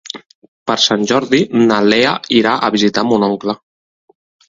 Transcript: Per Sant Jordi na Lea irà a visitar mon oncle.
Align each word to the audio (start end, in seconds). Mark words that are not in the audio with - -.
Per 0.71 0.77
Sant 0.83 1.03
Jordi 1.11 1.43
na 1.65 1.79
Lea 1.91 2.17
irà 2.41 2.57
a 2.71 2.75
visitar 2.79 3.07
mon 3.13 3.31
oncle. 3.33 3.61